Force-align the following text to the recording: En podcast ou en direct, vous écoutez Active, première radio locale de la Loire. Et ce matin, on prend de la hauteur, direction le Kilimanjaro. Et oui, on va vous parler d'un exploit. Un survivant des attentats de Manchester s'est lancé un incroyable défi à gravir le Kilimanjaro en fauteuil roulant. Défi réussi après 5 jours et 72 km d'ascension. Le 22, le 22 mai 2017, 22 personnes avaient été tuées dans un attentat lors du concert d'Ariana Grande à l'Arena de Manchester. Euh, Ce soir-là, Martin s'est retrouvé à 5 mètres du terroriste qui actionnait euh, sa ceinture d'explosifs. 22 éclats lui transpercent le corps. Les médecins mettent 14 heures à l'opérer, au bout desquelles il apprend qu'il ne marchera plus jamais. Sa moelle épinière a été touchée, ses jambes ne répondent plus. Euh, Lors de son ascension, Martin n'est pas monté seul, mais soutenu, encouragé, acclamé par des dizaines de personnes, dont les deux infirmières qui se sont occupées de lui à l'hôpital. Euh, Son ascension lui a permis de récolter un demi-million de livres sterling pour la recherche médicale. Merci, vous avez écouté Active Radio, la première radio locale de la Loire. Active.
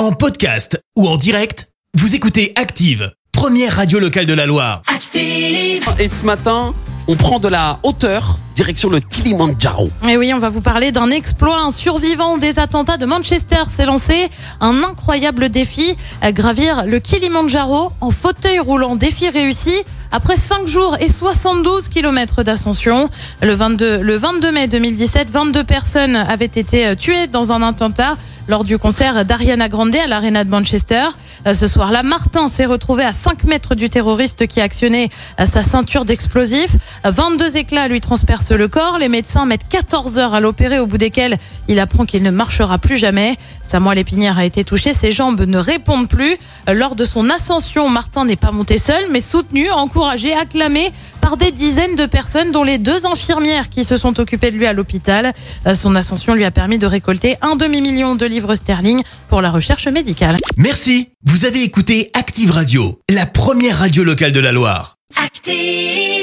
En 0.00 0.12
podcast 0.12 0.82
ou 0.96 1.06
en 1.06 1.18
direct, 1.18 1.68
vous 1.92 2.14
écoutez 2.14 2.54
Active, 2.56 3.12
première 3.32 3.76
radio 3.76 3.98
locale 3.98 4.24
de 4.24 4.32
la 4.32 4.46
Loire. 4.46 4.80
Et 5.98 6.08
ce 6.08 6.24
matin, 6.24 6.72
on 7.06 7.16
prend 7.16 7.38
de 7.38 7.48
la 7.48 7.80
hauteur, 7.82 8.38
direction 8.54 8.88
le 8.88 9.00
Kilimanjaro. 9.00 9.90
Et 10.08 10.16
oui, 10.16 10.32
on 10.32 10.38
va 10.38 10.48
vous 10.48 10.62
parler 10.62 10.90
d'un 10.90 11.10
exploit. 11.10 11.60
Un 11.60 11.70
survivant 11.70 12.38
des 12.38 12.58
attentats 12.58 12.96
de 12.96 13.04
Manchester 13.04 13.64
s'est 13.68 13.84
lancé 13.84 14.30
un 14.62 14.82
incroyable 14.84 15.50
défi 15.50 15.94
à 16.22 16.32
gravir 16.32 16.86
le 16.86 16.98
Kilimanjaro 16.98 17.92
en 18.00 18.10
fauteuil 18.10 18.58
roulant. 18.58 18.96
Défi 18.96 19.28
réussi 19.28 19.74
après 20.12 20.36
5 20.36 20.66
jours 20.66 20.96
et 21.00 21.08
72 21.08 21.88
km 21.88 22.42
d'ascension. 22.42 23.08
Le 23.42 23.54
22, 23.54 24.00
le 24.00 24.16
22 24.16 24.52
mai 24.52 24.68
2017, 24.68 25.30
22 25.30 25.64
personnes 25.64 26.16
avaient 26.16 26.44
été 26.46 26.96
tuées 26.96 27.26
dans 27.26 27.52
un 27.52 27.62
attentat 27.62 28.16
lors 28.48 28.64
du 28.64 28.78
concert 28.78 29.24
d'Ariana 29.24 29.68
Grande 29.68 29.94
à 29.94 30.06
l'Arena 30.06 30.44
de 30.44 30.50
Manchester. 30.50 31.04
Euh, 31.46 31.54
Ce 31.54 31.68
soir-là, 31.68 32.02
Martin 32.02 32.48
s'est 32.48 32.66
retrouvé 32.66 33.04
à 33.04 33.12
5 33.12 33.44
mètres 33.44 33.74
du 33.74 33.88
terroriste 33.88 34.46
qui 34.46 34.60
actionnait 34.60 35.08
euh, 35.38 35.46
sa 35.46 35.62
ceinture 35.62 36.04
d'explosifs. 36.04 36.76
22 37.04 37.56
éclats 37.56 37.86
lui 37.88 38.00
transpercent 38.00 38.50
le 38.52 38.66
corps. 38.68 38.98
Les 38.98 39.08
médecins 39.08 39.46
mettent 39.46 39.68
14 39.68 40.18
heures 40.18 40.34
à 40.34 40.40
l'opérer, 40.40 40.80
au 40.80 40.86
bout 40.86 40.98
desquelles 40.98 41.38
il 41.68 41.78
apprend 41.78 42.04
qu'il 42.04 42.22
ne 42.22 42.30
marchera 42.30 42.78
plus 42.78 42.96
jamais. 42.96 43.36
Sa 43.62 43.78
moelle 43.78 43.98
épinière 43.98 44.36
a 44.38 44.44
été 44.44 44.64
touchée, 44.64 44.94
ses 44.94 45.12
jambes 45.12 45.42
ne 45.42 45.58
répondent 45.58 46.08
plus. 46.08 46.36
Euh, 46.68 46.74
Lors 46.74 46.96
de 46.96 47.04
son 47.04 47.30
ascension, 47.30 47.88
Martin 47.88 48.24
n'est 48.24 48.36
pas 48.36 48.50
monté 48.50 48.78
seul, 48.78 49.04
mais 49.12 49.20
soutenu, 49.20 49.70
encouragé, 50.00 50.32
acclamé 50.32 50.90
par 51.20 51.36
des 51.36 51.50
dizaines 51.50 51.94
de 51.94 52.06
personnes, 52.06 52.52
dont 52.52 52.64
les 52.64 52.78
deux 52.78 53.04
infirmières 53.04 53.68
qui 53.68 53.84
se 53.84 53.98
sont 53.98 54.18
occupées 54.18 54.50
de 54.50 54.56
lui 54.56 54.64
à 54.66 54.72
l'hôpital. 54.72 55.34
Euh, 55.66 55.74
Son 55.74 55.94
ascension 55.94 56.34
lui 56.34 56.44
a 56.46 56.50
permis 56.50 56.78
de 56.78 56.86
récolter 56.86 57.36
un 57.42 57.54
demi-million 57.54 58.14
de 58.14 58.24
livres 58.24 58.54
sterling 58.54 59.02
pour 59.28 59.42
la 59.42 59.50
recherche 59.50 59.88
médicale. 59.88 60.38
Merci, 60.56 61.10
vous 61.26 61.44
avez 61.44 61.62
écouté 61.62 62.10
Active 62.14 62.50
Radio, 62.50 62.98
la 63.10 63.26
première 63.26 63.78
radio 63.78 64.02
locale 64.02 64.32
de 64.32 64.40
la 64.40 64.52
Loire. 64.52 64.96
Active. 65.22 66.19